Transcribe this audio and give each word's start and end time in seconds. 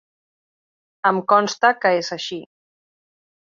Em 1.09 1.19
consta 1.33 1.71
que 1.83 1.93
és 1.99 2.11
així. 2.19 2.43